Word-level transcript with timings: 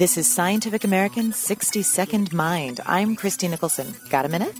This 0.00 0.16
is 0.16 0.26
Scientific 0.26 0.84
American's 0.84 1.36
60 1.36 1.82
Second 1.82 2.32
Mind. 2.32 2.80
I'm 2.86 3.14
Christie 3.16 3.48
Nicholson. 3.48 3.94
Got 4.08 4.24
a 4.24 4.30
minute? 4.30 4.56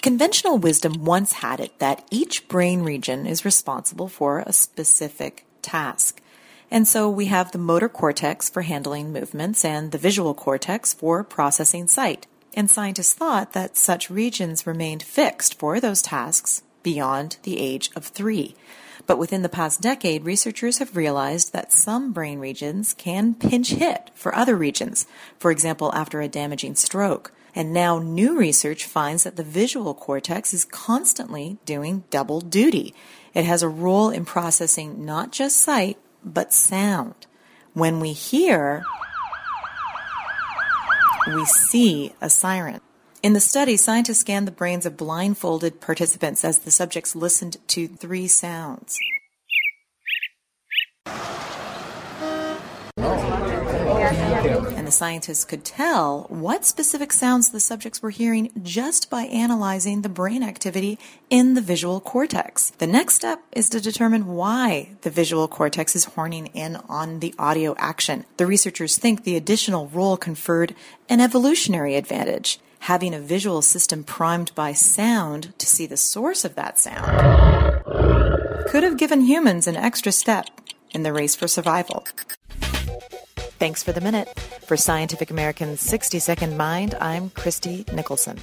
Conventional 0.00 0.58
wisdom 0.58 1.04
once 1.04 1.32
had 1.32 1.58
it 1.58 1.76
that 1.80 2.06
each 2.12 2.46
brain 2.46 2.82
region 2.82 3.26
is 3.26 3.44
responsible 3.44 4.06
for 4.06 4.38
a 4.46 4.52
specific 4.52 5.44
task. 5.60 6.22
And 6.70 6.86
so 6.86 7.10
we 7.10 7.26
have 7.26 7.50
the 7.50 7.58
motor 7.58 7.88
cortex 7.88 8.48
for 8.48 8.62
handling 8.62 9.12
movements 9.12 9.64
and 9.64 9.90
the 9.90 9.98
visual 9.98 10.34
cortex 10.34 10.94
for 10.94 11.24
processing 11.24 11.88
sight. 11.88 12.28
And 12.54 12.70
scientists 12.70 13.14
thought 13.14 13.54
that 13.54 13.76
such 13.76 14.08
regions 14.08 14.68
remained 14.68 15.02
fixed 15.02 15.58
for 15.58 15.80
those 15.80 16.00
tasks 16.00 16.62
beyond 16.88 17.36
the 17.42 17.60
age 17.60 17.90
of 17.94 18.06
three. 18.06 18.56
But 19.06 19.18
within 19.18 19.42
the 19.42 19.50
past 19.50 19.82
decade, 19.82 20.24
researchers 20.24 20.78
have 20.78 20.96
realized 20.96 21.52
that 21.52 21.70
some 21.70 22.12
brain 22.12 22.38
regions 22.38 22.94
can 22.94 23.34
pinch 23.34 23.72
hit 23.72 24.10
for 24.14 24.34
other 24.34 24.56
regions, 24.56 25.06
for 25.38 25.50
example, 25.50 25.94
after 25.94 26.22
a 26.22 26.28
damaging 26.28 26.76
stroke. 26.76 27.32
And 27.54 27.74
now 27.74 27.98
new 27.98 28.38
research 28.38 28.86
finds 28.86 29.24
that 29.24 29.36
the 29.36 29.42
visual 29.42 29.92
cortex 29.92 30.54
is 30.54 30.64
constantly 30.64 31.58
doing 31.66 32.04
double 32.08 32.40
duty. 32.40 32.94
It 33.34 33.44
has 33.44 33.62
a 33.62 33.68
role 33.68 34.08
in 34.08 34.24
processing 34.24 35.04
not 35.04 35.30
just 35.30 35.58
sight, 35.58 35.98
but 36.24 36.54
sound. 36.54 37.26
When 37.74 38.00
we 38.00 38.14
hear, 38.14 38.82
we 41.26 41.44
see 41.44 42.14
a 42.22 42.30
siren. 42.30 42.80
In 43.20 43.32
the 43.32 43.40
study, 43.40 43.76
scientists 43.76 44.20
scanned 44.20 44.46
the 44.46 44.52
brains 44.52 44.86
of 44.86 44.96
blindfolded 44.96 45.80
participants 45.80 46.44
as 46.44 46.60
the 46.60 46.70
subjects 46.70 47.16
listened 47.16 47.56
to 47.66 47.88
three 47.88 48.28
sounds. 48.28 48.96
And 54.76 54.86
the 54.86 54.92
scientists 54.92 55.44
could 55.44 55.64
tell 55.64 56.26
what 56.28 56.64
specific 56.64 57.12
sounds 57.12 57.50
the 57.50 57.58
subjects 57.58 58.00
were 58.00 58.10
hearing 58.10 58.52
just 58.62 59.10
by 59.10 59.24
analyzing 59.24 60.02
the 60.02 60.08
brain 60.08 60.44
activity 60.44 60.96
in 61.28 61.54
the 61.54 61.60
visual 61.60 62.00
cortex. 62.00 62.70
The 62.78 62.86
next 62.86 63.14
step 63.14 63.42
is 63.50 63.68
to 63.70 63.80
determine 63.80 64.28
why 64.28 64.90
the 65.02 65.10
visual 65.10 65.48
cortex 65.48 65.96
is 65.96 66.04
horning 66.04 66.46
in 66.54 66.76
on 66.88 67.18
the 67.18 67.34
audio 67.36 67.74
action. 67.78 68.26
The 68.36 68.46
researchers 68.46 68.96
think 68.96 69.24
the 69.24 69.36
additional 69.36 69.88
role 69.88 70.16
conferred 70.16 70.76
an 71.08 71.20
evolutionary 71.20 71.96
advantage 71.96 72.60
having 72.80 73.14
a 73.14 73.20
visual 73.20 73.62
system 73.62 74.04
primed 74.04 74.54
by 74.54 74.72
sound 74.72 75.52
to 75.58 75.66
see 75.66 75.86
the 75.86 75.96
source 75.96 76.44
of 76.44 76.54
that 76.54 76.78
sound 76.78 77.58
could 78.68 78.82
have 78.82 78.98
given 78.98 79.22
humans 79.22 79.66
an 79.66 79.76
extra 79.76 80.12
step 80.12 80.46
in 80.90 81.02
the 81.02 81.12
race 81.12 81.34
for 81.34 81.48
survival. 81.48 82.06
Thanks 83.58 83.82
for 83.82 83.92
the 83.92 84.00
minute. 84.00 84.28
For 84.66 84.76
Scientific 84.76 85.30
American's 85.30 85.80
60 85.80 86.18
Second 86.18 86.56
Mind, 86.56 86.94
I'm 87.00 87.30
Christie 87.30 87.84
Nicholson. 87.92 88.38